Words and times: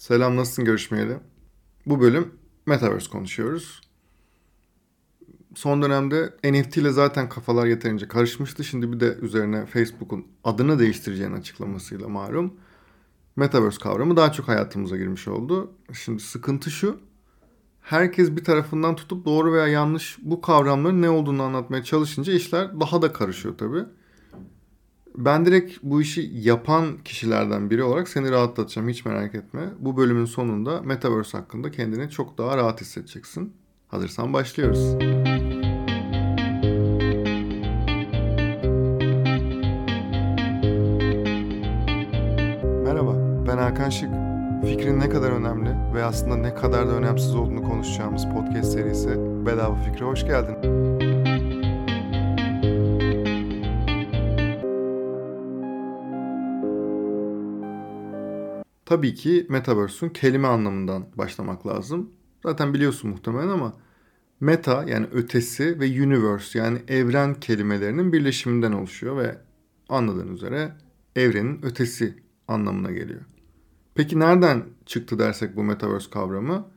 Selam 0.00 0.36
nasılsın 0.36 0.64
görüşmeyeli? 0.64 1.18
Bu 1.86 2.00
bölüm 2.00 2.34
Metaverse 2.66 3.10
konuşuyoruz. 3.10 3.80
Son 5.54 5.82
dönemde 5.82 6.34
NFT 6.44 6.76
ile 6.76 6.90
zaten 6.90 7.28
kafalar 7.28 7.66
yeterince 7.66 8.08
karışmıştı. 8.08 8.64
Şimdi 8.64 8.92
bir 8.92 9.00
de 9.00 9.18
üzerine 9.22 9.66
Facebook'un 9.66 10.26
adını 10.44 10.78
değiştireceğini 10.78 11.36
açıklamasıyla 11.36 12.08
malum. 12.08 12.54
Metaverse 13.36 13.78
kavramı 13.78 14.16
daha 14.16 14.32
çok 14.32 14.48
hayatımıza 14.48 14.96
girmiş 14.96 15.28
oldu. 15.28 15.72
Şimdi 15.92 16.22
sıkıntı 16.22 16.70
şu. 16.70 17.00
Herkes 17.80 18.30
bir 18.30 18.44
tarafından 18.44 18.96
tutup 18.96 19.24
doğru 19.24 19.52
veya 19.52 19.68
yanlış 19.68 20.18
bu 20.22 20.40
kavramların 20.40 21.02
ne 21.02 21.10
olduğunu 21.10 21.42
anlatmaya 21.42 21.84
çalışınca 21.84 22.32
işler 22.32 22.80
daha 22.80 23.02
da 23.02 23.12
karışıyor 23.12 23.58
tabii. 23.58 23.84
Ben 25.16 25.46
direkt 25.46 25.78
bu 25.82 26.02
işi 26.02 26.30
yapan 26.34 26.98
kişilerden 27.04 27.70
biri 27.70 27.82
olarak 27.82 28.08
seni 28.08 28.30
rahatlatacağım 28.30 28.88
hiç 28.88 29.04
merak 29.04 29.34
etme. 29.34 29.60
Bu 29.78 29.96
bölümün 29.96 30.24
sonunda 30.24 30.82
Metaverse 30.82 31.38
hakkında 31.38 31.70
kendini 31.70 32.10
çok 32.10 32.38
daha 32.38 32.56
rahat 32.56 32.80
hissedeceksin. 32.80 33.52
Hazırsan 33.88 34.32
başlıyoruz. 34.32 34.94
Merhaba, 42.84 43.44
ben 43.48 43.58
Hakan 43.58 43.90
Şık. 43.90 44.10
Fikrin 44.64 45.00
ne 45.00 45.08
kadar 45.08 45.30
önemli 45.30 45.94
ve 45.94 46.04
aslında 46.04 46.36
ne 46.36 46.54
kadar 46.54 46.88
da 46.88 46.92
önemsiz 46.92 47.34
olduğunu 47.34 47.62
konuşacağımız 47.62 48.24
podcast 48.24 48.72
serisi 48.72 49.08
Bedava 49.46 49.74
Fikre 49.74 50.04
hoş 50.04 50.24
geldin. 50.24 50.56
Tabii 58.90 59.14
ki 59.14 59.46
Metaverse'ün 59.48 60.10
kelime 60.10 60.48
anlamından 60.48 61.06
başlamak 61.16 61.66
lazım. 61.66 62.10
Zaten 62.42 62.74
biliyorsun 62.74 63.10
muhtemelen 63.10 63.48
ama 63.48 63.72
meta 64.40 64.84
yani 64.84 65.06
ötesi 65.12 65.80
ve 65.80 65.84
universe 65.84 66.58
yani 66.58 66.78
evren 66.88 67.34
kelimelerinin 67.34 68.12
birleşiminden 68.12 68.72
oluşuyor 68.72 69.16
ve 69.16 69.38
anladığın 69.88 70.34
üzere 70.34 70.72
evrenin 71.16 71.62
ötesi 71.62 72.14
anlamına 72.48 72.90
geliyor. 72.90 73.20
Peki 73.94 74.18
nereden 74.20 74.64
çıktı 74.86 75.18
dersek 75.18 75.56
bu 75.56 75.64
metaverse 75.64 76.10
kavramı? 76.10 76.68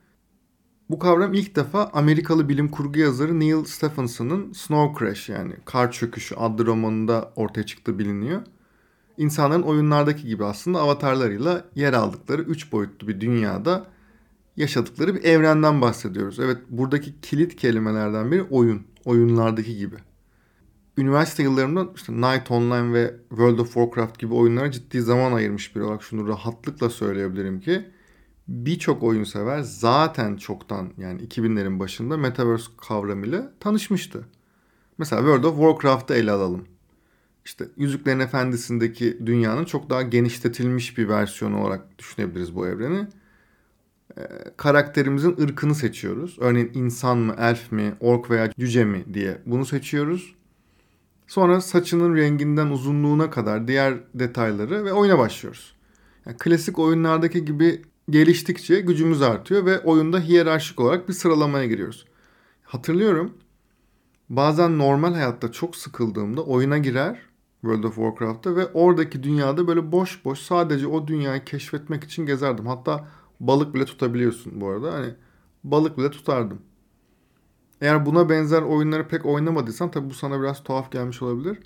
Bu 0.90 1.00
kavram 1.00 1.34
ilk 1.34 1.56
defa 1.56 1.90
Amerikalı 1.94 2.50
bilim 2.50 2.70
kurgu 2.72 3.00
yazarı 3.00 3.40
Neil 3.40 3.64
Stephenson'ın 3.64 4.52
Snow 4.52 5.06
Crash 5.06 5.30
yani 5.30 5.54
Kar 5.66 5.92
Çöküşü 5.92 6.36
adlı 6.36 6.66
romanında 6.66 7.34
ortaya 7.36 7.66
çıktığı 7.66 8.00
biliniyor 8.00 8.42
insanların 9.18 9.62
oyunlardaki 9.62 10.28
gibi 10.28 10.46
aslında 10.46 10.80
avatarlarıyla 10.80 11.66
yer 11.76 11.94
aldıkları 11.94 12.42
üç 12.42 12.72
boyutlu 12.72 13.08
bir 13.08 13.22
dünyada 13.22 13.86
yaşadıkları 14.58 15.16
bir 15.16 15.24
evrenden 15.24 15.82
bahsediyoruz. 15.82 16.40
Evet 16.40 16.58
buradaki 16.70 17.22
kilit 17.22 17.56
kelimelerden 17.56 18.32
biri 18.32 18.44
oyun. 18.44 18.82
Oyunlardaki 19.06 19.78
gibi. 19.78 19.96
Üniversite 20.98 21.44
yıllarımda 21.44 21.88
işte 21.96 22.14
Night 22.14 22.52
Online 22.52 22.94
ve 22.94 23.16
World 23.30 23.60
of 23.60 23.74
Warcraft 23.74 24.20
gibi 24.20 24.34
oyunlara 24.34 24.72
ciddi 24.72 25.02
zaman 25.02 25.34
ayırmış 25.34 25.76
biri 25.76 25.84
olarak 25.84 26.04
şunu 26.04 26.28
rahatlıkla 26.28 26.90
söyleyebilirim 26.90 27.60
ki 27.60 27.86
birçok 28.48 29.04
oyun 29.04 29.24
sever 29.24 29.60
zaten 29.60 30.36
çoktan 30.36 30.90
yani 30.98 31.22
2000'lerin 31.22 31.80
başında 31.80 32.18
Metaverse 32.18 32.72
kavramıyla 32.88 33.54
tanışmıştı. 33.60 34.28
Mesela 34.98 35.22
World 35.22 35.44
of 35.44 35.56
Warcraft'ı 35.56 36.14
ele 36.14 36.32
alalım 36.32 36.66
işte 37.46 37.68
Yüzüklerin 37.78 38.20
Efendisi'ndeki 38.20 39.18
dünyanın 39.26 39.66
çok 39.66 39.90
daha 39.90 40.02
genişletilmiş 40.02 40.98
bir 40.98 41.10
versiyonu 41.10 41.62
olarak 41.62 42.00
düşünebiliriz 42.00 42.56
bu 42.56 42.68
evreni. 42.68 43.08
Ee, 44.18 44.22
karakterimizin 44.58 45.38
ırkını 45.42 45.76
seçiyoruz. 45.76 46.38
Örneğin 46.40 46.72
insan 46.74 47.18
mı, 47.18 47.36
elf 47.40 47.72
mi, 47.72 47.94
ork 48.00 48.30
veya 48.30 48.52
cüce 48.60 48.86
mi 48.86 49.06
diye 49.14 49.42
bunu 49.46 49.66
seçiyoruz. 49.66 50.36
Sonra 51.28 51.62
saçının 51.62 52.16
renginden 52.16 52.68
uzunluğuna 52.68 53.30
kadar 53.30 53.68
diğer 53.68 53.94
detayları 54.14 54.86
ve 54.86 54.94
oyuna 54.94 55.18
başlıyoruz. 55.18 55.76
Yani 56.26 56.38
klasik 56.38 56.80
oyunlardaki 56.80 57.46
gibi 57.46 57.82
geliştikçe 58.10 58.82
gücümüz 58.82 59.22
artıyor 59.22 59.66
ve 59.66 59.80
oyunda 59.80 60.20
hiyerarşik 60.20 60.80
olarak 60.80 61.10
bir 61.10 61.14
sıralamaya 61.14 61.66
giriyoruz. 61.66 62.06
Hatırlıyorum 62.64 63.34
bazen 64.30 64.78
normal 64.78 65.14
hayatta 65.14 65.52
çok 65.52 65.76
sıkıldığımda 65.76 66.44
oyuna 66.44 66.78
girer 66.78 67.20
World 67.64 67.84
of 67.84 67.96
Warcraft'ta 67.96 68.56
ve 68.56 68.66
oradaki 68.66 69.24
dünyada 69.24 69.68
böyle 69.68 69.92
boş 69.92 70.26
boş 70.26 70.40
sadece 70.40 70.88
o 70.88 71.08
dünyayı 71.08 71.46
keşfetmek 71.46 72.04
için 72.04 72.26
gezerdim. 72.26 72.68
Hatta 72.68 73.08
balık 73.40 73.76
bile 73.76 73.86
tutabiliyorsun 73.86 74.62
bu 74.62 74.68
arada. 74.68 74.94
Hani 74.94 75.14
balık 75.64 75.98
bile 75.98 76.12
tutardım. 76.12 76.62
Eğer 77.82 78.06
buna 78.06 78.30
benzer 78.30 78.62
oyunları 78.62 79.08
pek 79.08 79.26
oynamadıysan 79.26 79.92
tabi 79.92 80.10
bu 80.10 80.14
sana 80.14 80.42
biraz 80.42 80.64
tuhaf 80.64 80.92
gelmiş 80.92 81.22
olabilir. 81.22 81.58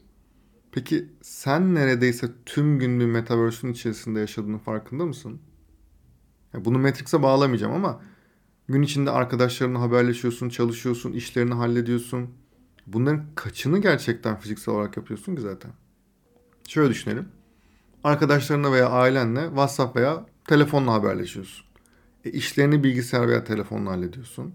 Peki 0.71 1.09
sen 1.21 1.75
neredeyse 1.75 2.27
tüm 2.45 2.79
gün 2.79 2.99
bir 2.99 3.05
metaverse'ün 3.05 3.71
içerisinde 3.71 4.19
yaşadığının 4.19 4.57
farkında 4.57 5.05
mısın? 5.05 5.39
Bunu 6.53 6.79
Matrix'e 6.79 7.23
bağlamayacağım 7.23 7.73
ama 7.73 8.01
gün 8.67 8.81
içinde 8.81 9.11
arkadaşlarınla 9.11 9.81
haberleşiyorsun, 9.81 10.49
çalışıyorsun, 10.49 11.13
işlerini 11.13 11.53
hallediyorsun. 11.53 12.29
Bunların 12.87 13.25
kaçını 13.35 13.81
gerçekten 13.81 14.39
fiziksel 14.39 14.75
olarak 14.75 14.97
yapıyorsun 14.97 15.35
ki 15.35 15.41
zaten? 15.41 15.71
Şöyle 16.67 16.89
düşünelim. 16.89 17.29
Arkadaşlarına 18.03 18.71
veya 18.71 18.89
ailenle 18.89 19.45
WhatsApp 19.47 19.95
veya 19.95 20.25
telefonla 20.47 20.93
haberleşiyorsun. 20.93 21.65
E, 22.25 22.31
işlerini 22.31 22.83
bilgisayar 22.83 23.27
veya 23.27 23.43
telefonla 23.43 23.91
hallediyorsun. 23.91 24.53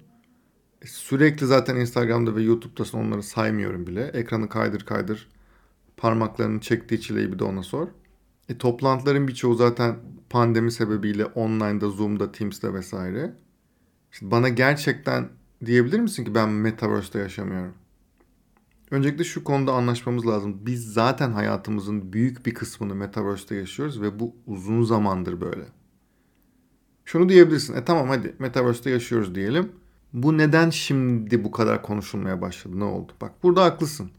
E, 0.83 0.87
sürekli 0.87 1.47
zaten 1.47 1.77
Instagram'da 1.77 2.37
ve 2.37 2.43
YouTube'dasın 2.43 2.99
onları 2.99 3.23
saymıyorum 3.23 3.87
bile. 3.87 4.05
Ekranı 4.07 4.49
kaydır 4.49 4.81
kaydır. 4.81 5.29
Parmaklarını 5.97 6.61
çektiği 6.61 7.01
çileyi 7.01 7.33
bir 7.33 7.39
de 7.39 7.45
ona 7.45 7.63
sor. 7.63 7.89
E, 8.49 8.59
toplantıların 8.59 9.29
birçoğu 9.29 9.55
zaten 9.55 9.97
pandemi 10.31 10.73
sebebiyle 10.73 11.25
online'da, 11.25 11.89
Zoom'da, 11.89 12.33
Teams'te 12.33 12.75
vesaire. 12.75 13.33
Şimdi 14.11 14.31
bana 14.31 14.49
gerçekten 14.49 15.29
diyebilir 15.65 16.01
misin 16.01 16.25
ki 16.25 16.35
ben 16.35 16.49
Metaverse'de 16.49 17.19
yaşamıyorum? 17.19 17.75
Öncelikle 18.93 19.25
şu 19.25 19.45
konuda 19.45 19.73
anlaşmamız 19.73 20.27
lazım. 20.27 20.59
Biz 20.67 20.93
zaten 20.93 21.33
hayatımızın 21.33 22.13
büyük 22.13 22.47
bir 22.47 22.55
kısmını 22.55 22.95
Metaverse'te 22.95 23.55
yaşıyoruz 23.55 24.03
ve 24.03 24.21
bu 24.21 24.37
uzun 24.47 24.83
zamandır 24.83 25.41
böyle. 25.41 25.65
Şunu 27.05 27.29
diyebilirsin. 27.29 27.75
E 27.75 27.85
tamam 27.85 28.09
hadi 28.09 28.37
Metaverse'te 28.39 28.91
yaşıyoruz 28.91 29.35
diyelim. 29.35 29.73
Bu 30.13 30.39
neden 30.39 30.71
şimdi 30.71 31.45
bu 31.45 31.51
kadar 31.51 31.83
konuşulmaya 31.83 32.41
başladı? 32.41 32.81
Ne 32.81 32.85
oldu? 32.85 33.13
Bak 33.21 33.33
burada 33.43 33.65
haklısın. 33.65 34.11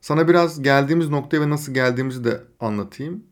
Sana 0.00 0.28
biraz 0.28 0.62
geldiğimiz 0.62 1.08
noktaya 1.08 1.40
ve 1.40 1.50
nasıl 1.50 1.74
geldiğimizi 1.74 2.24
de 2.24 2.42
anlatayım. 2.60 3.24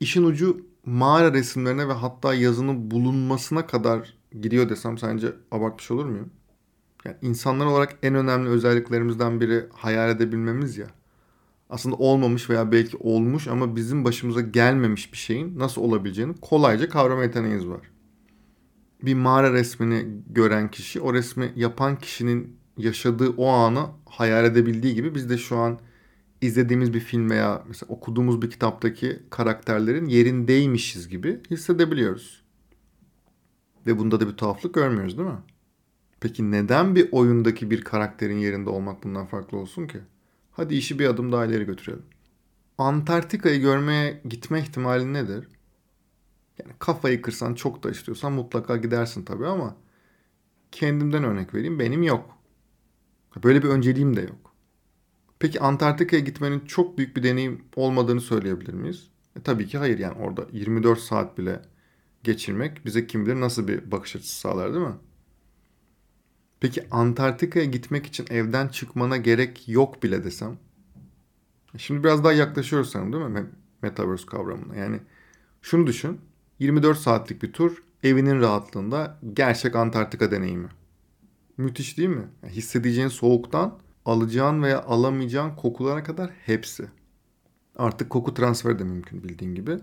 İşin 0.00 0.24
ucu 0.24 0.66
mağara 0.86 1.32
resimlerine 1.32 1.88
ve 1.88 1.92
hatta 1.92 2.34
yazının 2.34 2.90
bulunmasına 2.90 3.66
kadar 3.66 4.14
gidiyor 4.40 4.68
desem 4.68 4.98
sence 4.98 5.32
abartmış 5.50 5.90
olur 5.90 6.04
muyum? 6.04 6.30
Yani 7.04 7.16
insanlar 7.22 7.66
olarak 7.66 7.96
en 8.02 8.14
önemli 8.14 8.48
özelliklerimizden 8.48 9.40
biri 9.40 9.66
hayal 9.72 10.10
edebilmemiz 10.10 10.78
ya. 10.78 10.86
Aslında 11.70 11.96
olmamış 11.96 12.50
veya 12.50 12.72
belki 12.72 12.96
olmuş 12.96 13.48
ama 13.48 13.76
bizim 13.76 14.04
başımıza 14.04 14.40
gelmemiş 14.40 15.12
bir 15.12 15.18
şeyin 15.18 15.58
nasıl 15.58 15.82
olabileceğini 15.82 16.34
kolayca 16.40 16.88
kavrama 16.88 17.22
yeteneğiniz 17.22 17.66
var. 17.66 17.80
Bir 19.02 19.14
mağara 19.14 19.52
resmini 19.52 20.06
gören 20.30 20.70
kişi 20.70 21.00
o 21.00 21.14
resmi 21.14 21.52
yapan 21.56 21.98
kişinin 21.98 22.56
yaşadığı 22.78 23.30
o 23.30 23.48
anı 23.48 23.86
hayal 24.06 24.44
edebildiği 24.44 24.94
gibi 24.94 25.14
biz 25.14 25.30
de 25.30 25.38
şu 25.38 25.56
an 25.56 25.78
izlediğimiz 26.40 26.94
bir 26.94 27.00
film 27.00 27.30
veya 27.30 27.62
mesela 27.68 27.90
okuduğumuz 27.94 28.42
bir 28.42 28.50
kitaptaki 28.50 29.22
karakterlerin 29.30 30.06
yerindeymişiz 30.06 31.08
gibi 31.08 31.40
hissedebiliyoruz. 31.50 32.44
Ve 33.86 33.98
bunda 33.98 34.20
da 34.20 34.28
bir 34.28 34.36
tuhaflık 34.36 34.74
görmüyoruz 34.74 35.18
değil 35.18 35.28
mi? 35.28 35.38
Peki 36.24 36.50
neden 36.50 36.94
bir 36.94 37.08
oyundaki 37.12 37.70
bir 37.70 37.80
karakterin 37.80 38.38
yerinde 38.38 38.70
olmak 38.70 39.04
bundan 39.04 39.26
farklı 39.26 39.58
olsun 39.58 39.86
ki? 39.86 39.98
Hadi 40.52 40.74
işi 40.74 40.98
bir 40.98 41.06
adım 41.06 41.32
daha 41.32 41.46
ileri 41.46 41.64
götürelim. 41.64 42.02
Antarktika'yı 42.78 43.60
görmeye 43.60 44.20
gitme 44.28 44.60
ihtimali 44.60 45.12
nedir? 45.12 45.48
Yani 46.58 46.72
kafayı 46.78 47.22
kırsan 47.22 47.54
çok 47.54 47.82
da 47.82 47.90
istiyorsan 47.90 48.32
mutlaka 48.32 48.76
gidersin 48.76 49.24
tabii 49.24 49.46
ama 49.46 49.76
kendimden 50.72 51.24
örnek 51.24 51.54
vereyim 51.54 51.78
benim 51.78 52.02
yok. 52.02 52.38
Böyle 53.44 53.62
bir 53.62 53.68
önceliğim 53.68 54.16
de 54.16 54.20
yok. 54.20 54.54
Peki 55.38 55.60
Antarktika'ya 55.60 56.22
gitmenin 56.22 56.60
çok 56.60 56.98
büyük 56.98 57.16
bir 57.16 57.22
deneyim 57.22 57.64
olmadığını 57.76 58.20
söyleyebilir 58.20 58.74
miyiz? 58.74 59.10
E, 59.36 59.42
tabii 59.42 59.66
ki 59.66 59.78
hayır 59.78 59.98
yani 59.98 60.18
orada 60.18 60.46
24 60.52 61.00
saat 61.00 61.38
bile 61.38 61.62
geçirmek 62.22 62.84
bize 62.84 63.06
kim 63.06 63.26
bilir 63.26 63.40
nasıl 63.40 63.68
bir 63.68 63.90
bakış 63.90 64.16
açısı 64.16 64.40
sağlar 64.40 64.74
değil 64.74 64.86
mi? 64.86 64.94
Peki 66.64 66.86
Antarktika'ya 66.90 67.64
gitmek 67.64 68.06
için 68.06 68.26
evden 68.30 68.68
çıkmana 68.68 69.16
gerek 69.16 69.68
yok 69.68 70.02
bile 70.02 70.24
desem. 70.24 70.58
Şimdi 71.76 72.04
biraz 72.04 72.24
daha 72.24 72.32
yaklaşıyoruz 72.32 72.90
sanırım 72.90 73.12
değil 73.12 73.24
mi 73.24 73.50
Metaverse 73.82 74.26
kavramına? 74.26 74.76
Yani 74.76 75.00
şunu 75.62 75.86
düşün. 75.86 76.20
24 76.58 76.98
saatlik 76.98 77.42
bir 77.42 77.52
tur 77.52 77.82
evinin 78.02 78.40
rahatlığında 78.40 79.18
gerçek 79.32 79.76
Antarktika 79.76 80.30
deneyimi. 80.30 80.68
Müthiş 81.56 81.98
değil 81.98 82.08
mi? 82.08 82.28
Yani 82.42 82.52
hissedeceğin 82.52 83.08
soğuktan 83.08 83.78
alacağın 84.04 84.62
veya 84.62 84.82
alamayacağın 84.82 85.56
kokulara 85.56 86.02
kadar 86.02 86.30
hepsi. 86.46 86.86
Artık 87.76 88.10
koku 88.10 88.34
transferi 88.34 88.78
de 88.78 88.84
mümkün 88.84 89.24
bildiğin 89.24 89.54
gibi. 89.54 89.78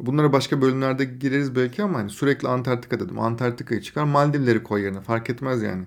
Bunlara 0.00 0.32
başka 0.32 0.62
bölümlerde 0.62 1.04
gireriz 1.04 1.56
belki 1.56 1.82
ama 1.82 1.98
hani 1.98 2.10
sürekli 2.10 2.48
Antarktika 2.48 3.00
dedim. 3.00 3.18
Antarktika'yı 3.18 3.80
çıkar 3.80 4.04
Maldivleri 4.04 4.62
koy 4.62 4.82
yerine 4.82 5.00
fark 5.00 5.30
etmez 5.30 5.62
yani. 5.62 5.84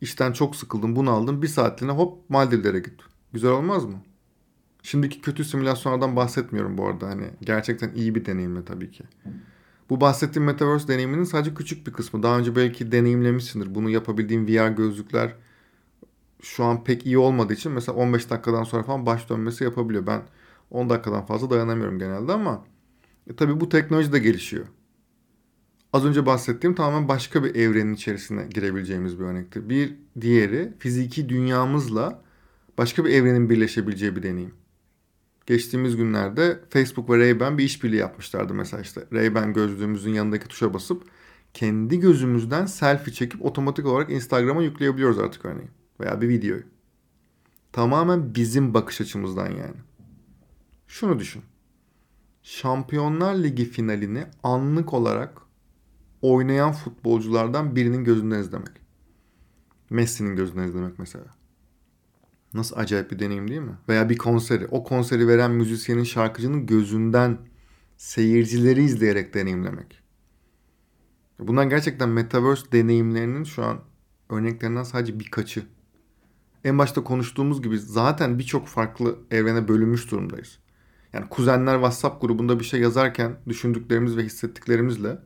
İşten 0.00 0.32
çok 0.32 0.56
sıkıldım 0.56 0.96
bunu 0.96 1.10
aldım 1.10 1.42
bir 1.42 1.48
saatliğine 1.48 1.96
hop 1.96 2.30
Maldivlere 2.30 2.78
git. 2.78 3.00
Güzel 3.32 3.50
olmaz 3.50 3.84
mı? 3.84 4.02
Şimdiki 4.82 5.20
kötü 5.20 5.44
simülasyonlardan 5.44 6.16
bahsetmiyorum 6.16 6.78
bu 6.78 6.86
arada. 6.86 7.06
Hani 7.08 7.24
gerçekten 7.40 7.94
iyi 7.94 8.14
bir 8.14 8.24
deneyimle 8.24 8.64
tabii 8.64 8.90
ki. 8.90 9.04
Bu 9.90 10.00
bahsettiğim 10.00 10.46
Metaverse 10.46 10.88
deneyiminin 10.88 11.24
sadece 11.24 11.54
küçük 11.54 11.86
bir 11.86 11.92
kısmı. 11.92 12.22
Daha 12.22 12.38
önce 12.38 12.56
belki 12.56 12.92
deneyimlemişsindir. 12.92 13.74
Bunu 13.74 13.90
yapabildiğim 13.90 14.46
VR 14.46 14.68
gözlükler 14.68 15.34
şu 16.42 16.64
an 16.64 16.84
pek 16.84 17.06
iyi 17.06 17.18
olmadığı 17.18 17.52
için 17.52 17.72
mesela 17.72 17.98
15 17.98 18.30
dakikadan 18.30 18.64
sonra 18.64 18.82
falan 18.82 19.06
baş 19.06 19.30
dönmesi 19.30 19.64
yapabiliyor. 19.64 20.06
Ben 20.06 20.22
10 20.70 20.90
dakikadan 20.90 21.26
fazla 21.26 21.50
dayanamıyorum 21.50 21.98
genelde 21.98 22.32
ama 22.32 22.64
e, 23.26 23.36
tabii 23.36 23.60
bu 23.60 23.68
teknoloji 23.68 24.12
de 24.12 24.18
gelişiyor. 24.18 24.66
Az 25.92 26.04
önce 26.04 26.26
bahsettiğim 26.26 26.74
tamamen 26.74 27.08
başka 27.08 27.44
bir 27.44 27.54
evrenin 27.54 27.94
içerisine 27.94 28.46
girebileceğimiz 28.46 29.18
bir 29.18 29.24
örnekti. 29.24 29.68
Bir 29.68 29.96
diğeri 30.20 30.72
fiziki 30.78 31.28
dünyamızla 31.28 32.22
başka 32.78 33.04
bir 33.04 33.10
evrenin 33.10 33.50
birleşebileceği 33.50 34.16
bir 34.16 34.22
deneyim. 34.22 34.54
Geçtiğimiz 35.46 35.96
günlerde 35.96 36.60
Facebook 36.70 37.10
ve 37.10 37.14
Ray-Ban 37.14 37.58
bir 37.58 37.64
işbirliği 37.64 37.96
yapmışlardı 37.96 38.54
mesela 38.54 38.82
işte. 38.82 39.00
Ray-Ban 39.12 39.52
gözlüğümüzün 39.52 40.14
yanındaki 40.14 40.48
tuşa 40.48 40.74
basıp 40.74 41.02
kendi 41.54 42.00
gözümüzden 42.00 42.66
selfie 42.66 43.14
çekip 43.14 43.44
otomatik 43.44 43.86
olarak 43.86 44.10
Instagram'a 44.10 44.62
yükleyebiliyoruz 44.62 45.18
artık 45.18 45.44
örneğin. 45.44 45.70
Veya 46.00 46.20
bir 46.20 46.28
videoyu. 46.28 46.62
Tamamen 47.72 48.34
bizim 48.34 48.74
bakış 48.74 49.00
açımızdan 49.00 49.46
yani. 49.46 49.76
Şunu 50.86 51.18
düşün. 51.18 51.42
Şampiyonlar 52.42 53.34
Ligi 53.34 53.64
finalini 53.64 54.26
anlık 54.42 54.94
olarak 54.94 55.42
oynayan 56.22 56.72
futbolculardan 56.72 57.76
birinin 57.76 58.04
gözünden 58.04 58.38
izlemek. 58.38 58.80
Messi'nin 59.90 60.36
gözünden 60.36 60.68
izlemek 60.68 60.98
mesela. 60.98 61.26
Nasıl 62.54 62.76
acayip 62.76 63.10
bir 63.10 63.18
deneyim 63.18 63.48
değil 63.48 63.60
mi? 63.60 63.78
Veya 63.88 64.08
bir 64.08 64.18
konseri. 64.18 64.66
O 64.66 64.84
konseri 64.84 65.28
veren 65.28 65.50
müzisyenin 65.50 66.04
şarkıcının 66.04 66.66
gözünden 66.66 67.38
seyircileri 67.96 68.82
izleyerek 68.82 69.34
deneyimlemek. 69.34 70.02
Bunlar 71.38 71.64
gerçekten 71.64 72.08
Metaverse 72.08 72.72
deneyimlerinin 72.72 73.44
şu 73.44 73.64
an 73.64 73.80
örneklerinden 74.30 74.82
sadece 74.82 75.20
birkaçı. 75.20 75.66
En 76.64 76.78
başta 76.78 77.04
konuştuğumuz 77.04 77.62
gibi 77.62 77.78
zaten 77.78 78.38
birçok 78.38 78.66
farklı 78.66 79.18
evrene 79.30 79.68
bölünmüş 79.68 80.10
durumdayız. 80.10 80.58
Yani 81.12 81.28
kuzenler 81.28 81.74
WhatsApp 81.74 82.20
grubunda 82.20 82.60
bir 82.60 82.64
şey 82.64 82.80
yazarken 82.80 83.36
düşündüklerimiz 83.48 84.16
ve 84.16 84.22
hissettiklerimizle 84.22 85.18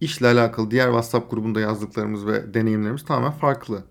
işle 0.00 0.26
alakalı 0.26 0.70
diğer 0.70 0.86
WhatsApp 0.86 1.30
grubunda 1.30 1.60
yazdıklarımız 1.60 2.26
ve 2.26 2.54
deneyimlerimiz 2.54 3.04
tamamen 3.04 3.38
farklı. 3.38 3.84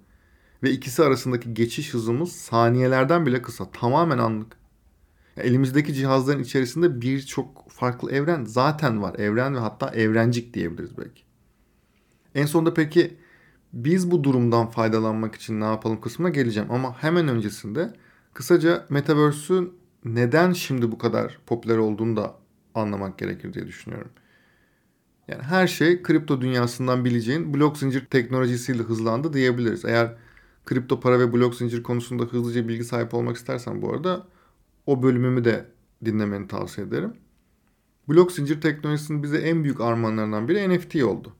Ve 0.63 0.71
ikisi 0.71 1.03
arasındaki 1.03 1.53
geçiş 1.53 1.93
hızımız 1.93 2.31
saniyelerden 2.31 3.25
bile 3.25 3.41
kısa. 3.41 3.71
Tamamen 3.71 4.17
anlık. 4.17 4.55
Yani 5.37 5.47
elimizdeki 5.47 5.93
cihazların 5.93 6.43
içerisinde 6.43 7.01
birçok 7.01 7.71
farklı 7.71 8.11
evren 8.11 8.45
zaten 8.45 9.01
var. 9.01 9.15
Evren 9.19 9.55
ve 9.55 9.59
hatta 9.59 9.89
evrencik 9.89 10.53
diyebiliriz 10.53 10.97
belki. 10.97 11.23
En 12.35 12.45
sonunda 12.45 12.73
peki 12.73 13.17
biz 13.73 14.11
bu 14.11 14.23
durumdan 14.23 14.67
faydalanmak 14.67 15.35
için 15.35 15.61
ne 15.61 15.65
yapalım 15.65 16.01
kısmına 16.01 16.29
geleceğim. 16.29 16.71
Ama 16.71 17.03
hemen 17.03 17.27
öncesinde 17.27 17.93
kısaca 18.33 18.85
Metaverse'ün 18.89 19.80
neden 20.05 20.53
şimdi 20.53 20.91
bu 20.91 20.97
kadar 20.97 21.39
popüler 21.45 21.77
olduğunu 21.77 22.17
da 22.17 22.35
anlamak 22.75 23.17
gerekir 23.17 23.53
diye 23.53 23.67
düşünüyorum. 23.67 24.11
Yani 25.27 25.43
her 25.43 25.67
şey 25.67 26.01
kripto 26.01 26.41
dünyasından 26.41 27.05
bileceğin 27.05 27.53
blok 27.53 27.77
zincir 27.77 28.05
teknolojisiyle 28.05 28.83
hızlandı 28.83 29.33
diyebiliriz. 29.33 29.85
Eğer 29.85 30.15
kripto 30.65 30.99
para 30.99 31.19
ve 31.19 31.33
blok 31.33 31.55
zincir 31.55 31.83
konusunda 31.83 32.23
hızlıca 32.23 32.67
bilgi 32.67 32.83
sahibi 32.83 33.15
olmak 33.15 33.35
istersen 33.37 33.81
bu 33.81 33.93
arada 33.93 34.27
o 34.85 35.03
bölümümü 35.03 35.45
de 35.45 35.65
dinlemeni 36.05 36.47
tavsiye 36.47 36.87
ederim. 36.87 37.13
Blok 38.09 38.31
zincir 38.31 38.61
teknolojisinin 38.61 39.23
bize 39.23 39.37
en 39.37 39.63
büyük 39.63 39.81
armağanlarından 39.81 40.47
biri 40.47 40.69
NFT 40.69 40.95
oldu. 41.03 41.33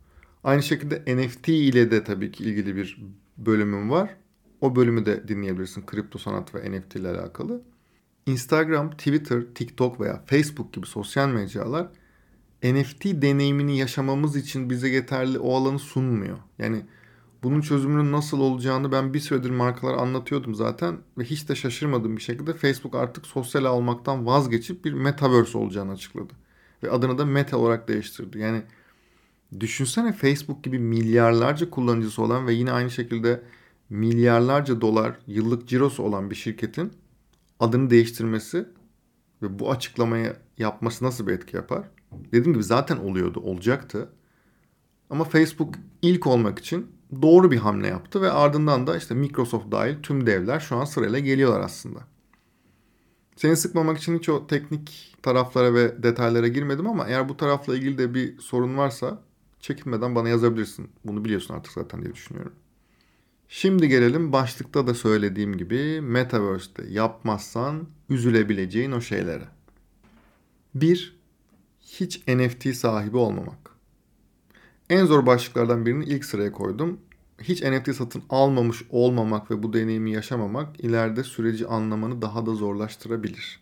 Aynı 0.44 0.64
şekilde 0.64 1.18
NFT 1.18 1.50
ile 1.50 1.92
de 1.92 2.04
tabii 2.04 2.32
ki 2.32 2.44
ilgili 2.44 2.76
bir 2.76 3.04
bölümüm 3.38 3.90
var. 3.90 4.18
O 4.62 4.76
bölümü 4.76 5.06
de 5.06 5.28
dinleyebilirsin 5.28 5.86
kripto 5.86 6.20
sanat 6.20 6.56
ve 6.56 6.72
NFT 6.72 6.96
ile 6.96 7.10
alakalı. 7.10 7.62
Instagram, 8.26 8.92
Twitter, 8.92 9.44
TikTok 9.56 10.00
veya 10.00 10.24
Facebook 10.26 10.74
gibi 10.74 10.88
sosyal 10.88 11.30
mecralar 11.30 11.88
NFT 12.64 13.06
deneyimini 13.06 13.78
yaşamamız 13.78 14.36
için 14.36 14.70
bize 14.70 14.90
yeterli 14.90 15.40
o 15.40 15.56
alanı 15.56 15.80
sunmuyor. 15.80 16.38
Yani 16.60 16.86
bunun 17.44 17.62
çözümünün 17.62 18.12
nasıl 18.12 18.40
olacağını 18.40 18.92
ben 18.92 19.14
bir 19.14 19.20
süredir 19.20 19.50
markalar 19.50 19.94
anlatıyordum 19.94 20.56
zaten 20.56 20.98
ve 21.18 21.24
hiç 21.24 21.50
de 21.50 21.56
şaşırmadığım 21.56 22.18
bir 22.18 22.22
şekilde 22.22 22.54
Facebook 22.54 22.96
artık 22.96 23.26
sosyal 23.26 23.66
almaktan 23.66 24.26
vazgeçip 24.26 24.86
bir 24.86 24.94
metaverse 24.94 25.58
olacağını 25.58 25.92
açıkladı. 25.92 26.34
Ve 26.84 26.92
adını 26.92 27.18
da 27.18 27.26
Meta 27.26 27.58
olarak 27.58 27.88
değiştirdi. 27.88 28.40
Yani 28.40 28.62
düşünsene 29.60 30.14
Facebook 30.14 30.64
gibi 30.64 30.80
milyarlarca 30.80 31.70
kullanıcısı 31.70 32.22
olan 32.22 32.48
ve 32.48 32.54
yine 32.54 32.72
aynı 32.72 32.92
şekilde 32.92 33.44
milyarlarca 33.90 34.82
dolar 34.82 35.20
yıllık 35.28 35.68
cirosu 35.68 36.04
olan 36.04 36.30
bir 36.30 36.36
şirketin 36.36 36.94
adını 37.62 37.90
değiştirmesi 37.90 38.68
ve 39.42 39.60
bu 39.60 39.72
açıklamayı 39.72 40.36
yapması 40.58 41.06
nasıl 41.06 41.28
bir 41.28 41.34
etki 41.34 41.56
yapar? 41.56 41.84
Dediğim 42.12 42.54
gibi 42.54 42.64
zaten 42.64 42.98
oluyordu, 42.98 43.40
olacaktı. 43.40 44.10
Ama 45.10 45.24
Facebook 45.24 45.76
ilk 46.02 46.28
olmak 46.28 46.60
için 46.60 46.92
doğru 47.22 47.52
bir 47.52 47.58
hamle 47.58 47.88
yaptı 47.88 48.22
ve 48.22 48.32
ardından 48.32 48.88
da 48.88 48.98
işte 48.98 49.16
Microsoft 49.16 49.72
dahil 49.72 49.96
tüm 50.04 50.26
devler 50.26 50.60
şu 50.60 50.76
an 50.76 50.86
sırayla 50.86 51.20
geliyorlar 51.20 51.60
aslında. 51.60 52.00
Seni 53.36 53.56
sıkmamak 53.56 53.98
için 53.98 54.18
hiç 54.18 54.30
o 54.30 54.48
teknik 54.48 55.16
taraflara 55.24 55.74
ve 55.74 56.04
detaylara 56.04 56.48
girmedim 56.48 56.88
ama 56.88 57.08
eğer 57.08 57.30
bu 57.30 57.38
tarafla 57.38 57.76
ilgili 57.76 57.98
de 57.98 58.14
bir 58.14 58.40
sorun 58.40 58.78
varsa 58.78 59.22
çekinmeden 59.60 60.16
bana 60.16 60.30
yazabilirsin. 60.30 60.90
Bunu 61.06 61.26
biliyorsun 61.26 61.54
artık 61.54 61.74
zaten 61.74 62.02
diye 62.02 62.14
düşünüyorum. 62.14 62.54
Şimdi 63.54 63.88
gelelim 63.90 64.32
başlıkta 64.32 64.88
da 64.88 64.94
söylediğim 64.94 65.58
gibi 65.58 66.02
Metaverse'te 66.02 66.84
yapmazsan 66.90 67.88
üzülebileceğin 68.10 68.92
o 68.92 69.02
şeylere. 69.02 69.44
1. 70.76 71.20
Hiç 71.82 72.28
NFT 72.28 72.76
sahibi 72.76 73.18
olmamak. 73.18 73.72
En 74.90 75.06
zor 75.06 75.26
başlıklardan 75.26 75.86
birini 75.86 76.06
ilk 76.06 76.26
sıraya 76.26 76.52
koydum. 76.52 77.00
Hiç 77.42 77.64
NFT 77.64 77.96
satın 77.96 78.24
almamış 78.30 78.84
olmamak 78.90 79.52
ve 79.52 79.64
bu 79.64 79.74
deneyimi 79.74 80.12
yaşamamak 80.12 80.80
ileride 80.80 81.24
süreci 81.24 81.68
anlamanı 81.68 82.22
daha 82.22 82.46
da 82.46 82.56
zorlaştırabilir. 82.56 83.60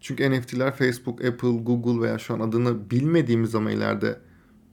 Çünkü 0.00 0.30
NFT'ler 0.30 0.76
Facebook, 0.76 1.24
Apple, 1.24 1.62
Google 1.62 2.06
veya 2.06 2.18
şu 2.18 2.34
an 2.34 2.40
adını 2.40 2.90
bilmediğimiz 2.90 3.54
ama 3.54 3.70
ileride 3.70 4.20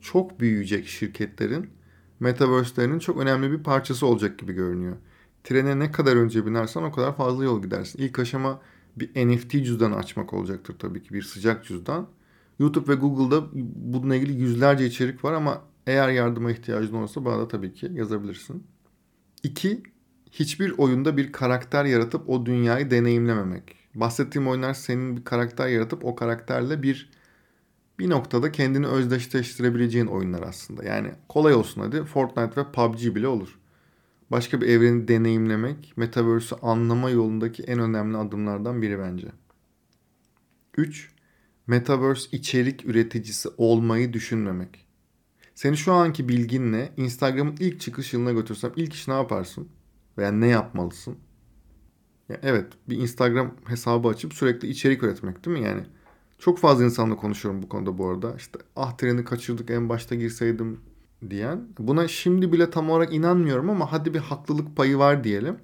çok 0.02 0.40
büyüyecek 0.40 0.88
şirketlerin 0.88 1.81
metaverse'lerinin 2.22 3.00
çok 3.00 3.18
önemli 3.18 3.52
bir 3.52 3.64
parçası 3.64 4.06
olacak 4.06 4.40
gibi 4.40 4.54
görünüyor. 4.54 4.96
Trene 5.44 5.80
ne 5.80 5.92
kadar 5.92 6.16
önce 6.16 6.46
binersen 6.46 6.84
o 6.84 6.92
kadar 6.92 7.16
fazla 7.16 7.44
yol 7.44 7.62
gidersin. 7.62 8.00
İlk 8.00 8.20
aşama 8.20 8.62
bir 8.96 9.28
NFT 9.28 9.52
cüzdanı 9.52 9.96
açmak 9.96 10.34
olacaktır 10.34 10.76
tabii 10.80 11.04
ki 11.04 11.14
bir 11.14 11.22
sıcak 11.22 11.66
cüzdan. 11.66 12.08
YouTube 12.60 12.92
ve 12.92 12.96
Google'da 12.96 13.44
bununla 13.76 14.16
ilgili 14.16 14.42
yüzlerce 14.42 14.86
içerik 14.86 15.24
var 15.24 15.34
ama 15.34 15.62
eğer 15.88 16.10
yardıma 16.10 16.52
ihtiyacın 16.52 16.94
olursa 16.94 17.26
bana 17.26 17.40
da 17.40 17.48
tabii 17.48 17.74
ki 17.74 17.92
yazabilirsin. 17.94 18.64
2. 19.44 19.84
Hiçbir 20.32 20.72
oyunda 20.78 21.18
bir 21.18 21.32
karakter 21.32 21.86
yaratıp 21.86 22.30
o 22.30 22.46
dünyayı 22.46 22.92
deneyimlememek. 22.92 23.76
Bahsettiğim 23.96 24.48
oyunlar 24.48 24.74
senin 24.74 25.18
bir 25.18 25.24
karakter 25.24 25.68
yaratıp 25.68 26.06
o 26.06 26.16
karakterle 26.16 26.84
bir 26.84 27.10
bir 28.02 28.10
noktada 28.10 28.52
kendini 28.52 28.88
özdeşleştirebileceğin 28.88 30.06
oyunlar 30.06 30.42
aslında. 30.42 30.84
Yani 30.84 31.12
kolay 31.30 31.54
olsun 31.54 31.82
hadi 31.82 32.04
Fortnite 32.04 32.62
ve 32.62 32.72
PUBG 32.72 33.16
bile 33.16 33.28
olur. 33.28 33.60
Başka 34.32 34.62
bir 34.62 34.68
evreni 34.68 35.08
deneyimlemek, 35.08 35.94
Metaverse'ü 35.96 36.60
anlama 36.62 37.10
yolundaki 37.10 37.64
en 37.64 37.80
önemli 37.80 38.18
adımlardan 38.18 38.82
biri 38.82 39.00
bence. 39.00 39.28
3. 40.78 41.12
Metaverse 41.68 42.30
içerik 42.32 42.86
üreticisi 42.86 43.50
olmayı 43.58 44.14
düşünmemek. 44.14 44.88
Seni 45.56 45.78
şu 45.78 45.94
anki 45.94 46.30
bilginle 46.30 46.94
Instagram'ın 46.98 47.56
ilk 47.60 47.80
çıkış 47.80 48.14
yılına 48.14 48.32
götürsem 48.32 48.72
ilk 48.76 48.94
iş 48.94 49.08
ne 49.08 49.14
yaparsın? 49.14 49.68
Veya 50.18 50.32
ne 50.32 50.48
yapmalısın? 50.48 51.18
Yani 52.30 52.40
evet 52.44 52.74
bir 52.90 52.98
Instagram 52.98 53.56
hesabı 53.66 54.08
açıp 54.08 54.34
sürekli 54.34 54.68
içerik 54.68 55.04
üretmek 55.04 55.46
değil 55.46 55.60
mi? 55.60 55.66
Yani 55.66 55.84
Çok 56.42 56.60
fazla 56.60 56.84
insanla 56.84 57.16
konuşuyorum 57.16 57.64
bu 57.64 57.70
konuda 57.70 57.98
bu 57.98 58.08
arada. 58.10 58.36
İşte 58.38 58.60
ah 58.76 58.98
treni 58.98 59.24
kaçırdık 59.24 59.70
en 59.70 59.90
başta 59.90 60.16
girseydim 60.16 60.80
diyen. 61.30 61.68
Buna 61.80 62.08
şimdi 62.08 62.52
bile 62.52 62.70
tam 62.70 62.90
olarak 62.90 63.14
inanmıyorum 63.14 63.70
ama 63.70 63.92
hadi 63.92 64.14
bir 64.14 64.20
haklılık 64.20 64.76
payı 64.76 64.98
var 64.98 65.24
diyelim. 65.24 65.58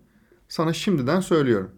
Sana 0.48 0.74
şimdiden 0.74 1.19
söylüyorum. 1.19 1.72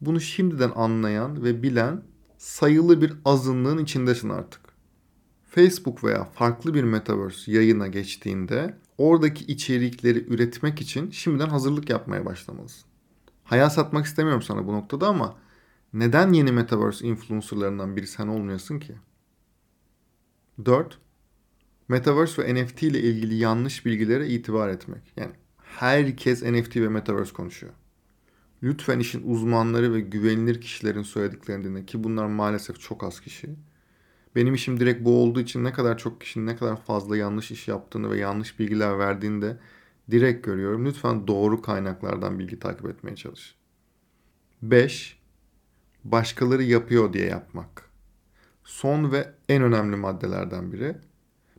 Bunu 0.00 0.20
şimdiden 0.20 0.70
anlayan 0.74 1.44
ve 1.44 1.62
bilen 1.62 2.02
sayılı 2.38 3.00
bir 3.00 3.12
azınlığın 3.24 3.78
içindesin 3.78 4.28
artık. 4.28 4.60
Facebook 5.50 6.04
veya 6.04 6.24
farklı 6.24 6.74
bir 6.74 6.84
metaverse 6.84 7.52
yayına 7.52 7.86
geçtiğinde 7.86 8.74
oradaki 8.98 9.44
içerikleri 9.44 10.34
üretmek 10.34 10.80
için 10.80 11.10
şimdiden 11.10 11.48
hazırlık 11.48 11.90
yapmaya 11.90 12.26
başlamalısın. 12.26 12.84
Hayal 13.44 13.68
satmak 13.68 14.06
istemiyorum 14.06 14.42
sana 14.42 14.66
bu 14.66 14.72
noktada 14.72 15.08
ama 15.08 15.36
neden 15.92 16.32
yeni 16.32 16.52
metaverse 16.52 17.06
influencerlarından 17.06 17.96
biri 17.96 18.06
sen 18.06 18.26
olmuyorsun 18.26 18.78
ki? 18.78 18.94
4. 20.64 20.98
Metaverse 21.88 22.42
ve 22.42 22.54
NFT 22.54 22.82
ile 22.82 23.00
ilgili 23.00 23.34
yanlış 23.34 23.86
bilgilere 23.86 24.28
itibar 24.28 24.68
etmek. 24.68 25.12
Yani 25.16 25.32
herkes 25.56 26.42
NFT 26.42 26.76
ve 26.76 26.88
metaverse 26.88 27.32
konuşuyor. 27.32 27.72
Lütfen 28.62 28.98
işin 28.98 29.30
uzmanları 29.30 29.94
ve 29.94 30.00
güvenilir 30.00 30.60
kişilerin 30.60 31.02
söylediklerini 31.02 31.64
dinle 31.64 31.86
ki 31.86 32.04
bunlar 32.04 32.26
maalesef 32.26 32.80
çok 32.80 33.04
az 33.04 33.20
kişi. 33.20 33.48
Benim 34.36 34.54
işim 34.54 34.80
direkt 34.80 35.04
bu 35.04 35.22
olduğu 35.22 35.40
için 35.40 35.64
ne 35.64 35.72
kadar 35.72 35.98
çok 35.98 36.20
kişinin 36.20 36.46
ne 36.46 36.56
kadar 36.56 36.76
fazla 36.76 37.16
yanlış 37.16 37.50
iş 37.50 37.68
yaptığını 37.68 38.10
ve 38.10 38.18
yanlış 38.18 38.58
bilgiler 38.58 38.98
verdiğini 38.98 39.42
de 39.42 39.58
direkt 40.10 40.44
görüyorum. 40.44 40.86
Lütfen 40.86 41.26
doğru 41.26 41.62
kaynaklardan 41.62 42.38
bilgi 42.38 42.58
takip 42.58 42.86
etmeye 42.86 43.16
çalış. 43.16 43.54
5. 44.62 45.19
Başkaları 46.04 46.62
yapıyor 46.62 47.12
diye 47.12 47.26
yapmak. 47.26 47.90
Son 48.64 49.12
ve 49.12 49.28
en 49.48 49.62
önemli 49.62 49.96
maddelerden 49.96 50.72
biri. 50.72 50.96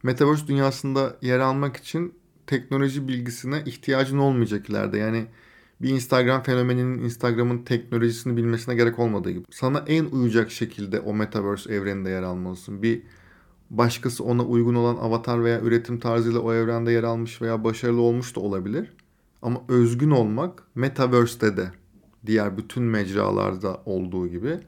Metaverse 0.03 0.48
dünyasında 0.48 1.17
yer 1.21 1.39
almak 1.39 1.77
için 1.77 2.13
teknoloji 2.48 3.07
bilgisine 3.07 3.63
ihtiyacın 3.65 4.17
olmayacak 4.17 4.69
ileride. 4.69 4.98
Yani 4.98 5.25
bir 5.81 5.89
Instagram 5.89 6.43
fenomeninin 6.43 7.03
Instagram'ın 7.03 7.63
teknolojisini 7.63 8.38
bilmesine 8.38 8.75
gerek 8.75 9.00
olmadığı 9.00 9.31
gibi. 9.31 9.45
Sana 9.51 9.83
en 9.88 10.05
uyacak 10.05 10.51
şekilde 10.51 11.00
o 11.00 11.13
Metaverse 11.13 11.74
evreninde 11.74 12.10
yer 12.10 12.24
almalısın. 12.24 12.83
Bir 12.83 13.01
başkası 13.69 14.24
ona 14.24 14.43
uygun 14.43 14.75
olan 14.75 14.95
avatar 14.95 15.43
veya 15.43 15.62
üretim 15.62 16.00
tarzıyla 16.00 16.39
o 16.39 16.53
evrende 16.53 16.91
yer 16.91 17.03
almış 17.03 17.41
veya 17.41 17.63
başarılı 17.63 18.01
olmuş 18.01 18.36
da 18.36 18.39
olabilir. 18.39 18.93
Ama 19.41 19.62
özgün 19.69 20.12
olmak 20.12 20.63
Metaverse'de 20.75 21.57
de 21.57 21.71
diğer 22.25 22.58
bütün 22.58 22.84
mecralarda 22.84 23.82
olduğu 23.86 24.28
gibi 24.28 24.60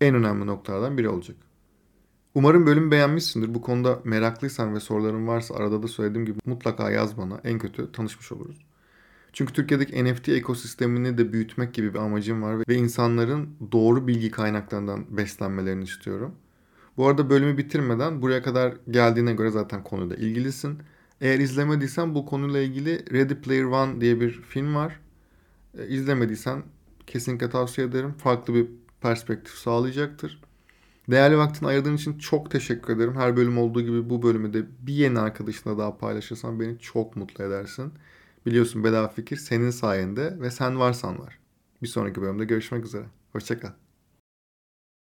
en 0.00 0.14
önemli 0.14 0.46
noktalardan 0.46 0.98
biri 0.98 1.08
olacak. 1.08 1.36
Umarım 2.34 2.66
bölümü 2.66 2.90
beğenmişsindir. 2.90 3.54
Bu 3.54 3.62
konuda 3.62 3.98
meraklıysan 4.04 4.74
ve 4.74 4.80
soruların 4.80 5.26
varsa 5.26 5.54
arada 5.54 5.82
da 5.82 5.88
söylediğim 5.88 6.26
gibi 6.26 6.38
mutlaka 6.46 6.90
yaz 6.90 7.18
bana. 7.18 7.40
En 7.44 7.58
kötü 7.58 7.92
tanışmış 7.92 8.32
oluruz. 8.32 8.56
Çünkü 9.32 9.52
Türkiye'deki 9.52 10.04
NFT 10.04 10.28
ekosistemini 10.28 11.18
de 11.18 11.32
büyütmek 11.32 11.74
gibi 11.74 11.94
bir 11.94 11.98
amacım 11.98 12.42
var 12.42 12.58
ve 12.68 12.74
insanların 12.74 13.48
doğru 13.72 14.06
bilgi 14.06 14.30
kaynaklarından 14.30 15.16
beslenmelerini 15.16 15.84
istiyorum. 15.84 16.34
Bu 16.96 17.06
arada 17.06 17.30
bölümü 17.30 17.58
bitirmeden 17.58 18.22
buraya 18.22 18.42
kadar 18.42 18.74
geldiğine 18.90 19.34
göre 19.34 19.50
zaten 19.50 19.84
konuyla 19.84 20.16
ilgilisin. 20.16 20.78
Eğer 21.20 21.38
izlemediysen 21.38 22.14
bu 22.14 22.26
konuyla 22.26 22.60
ilgili 22.60 23.12
Ready 23.12 23.34
Player 23.34 23.64
One 23.64 24.00
diye 24.00 24.20
bir 24.20 24.30
film 24.30 24.74
var. 24.74 25.00
E, 25.78 25.88
izlemediysen 25.88 26.62
kesinlikle 27.06 27.50
tavsiye 27.50 27.86
ederim. 27.86 28.12
Farklı 28.12 28.54
bir 28.54 28.66
perspektif 29.00 29.54
sağlayacaktır. 29.54 30.40
Değerli 31.10 31.38
vaktini 31.38 31.68
ayırdığın 31.68 31.96
için 31.96 32.18
çok 32.18 32.50
teşekkür 32.50 32.96
ederim. 32.96 33.16
Her 33.16 33.36
bölüm 33.36 33.58
olduğu 33.58 33.80
gibi 33.80 34.10
bu 34.10 34.22
bölümü 34.22 34.52
de 34.54 34.66
bir 34.80 34.94
yeni 34.94 35.18
arkadaşına 35.18 35.78
daha 35.78 35.98
paylaşırsan 35.98 36.60
beni 36.60 36.78
çok 36.78 37.16
mutlu 37.16 37.44
edersin. 37.44 37.92
Biliyorsun 38.46 38.84
bedava 38.84 39.08
fikir 39.08 39.36
senin 39.36 39.70
sayende 39.70 40.40
ve 40.40 40.50
sen 40.50 40.78
varsan 40.78 41.18
var. 41.18 41.38
Bir 41.82 41.88
sonraki 41.88 42.22
bölümde 42.22 42.44
görüşmek 42.44 42.84
üzere. 42.84 43.04
Hoşçakal. 43.32 43.81